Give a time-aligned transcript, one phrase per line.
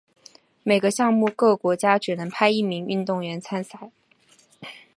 [0.63, 3.91] 每个项目各国家只能派一名运动员参赛。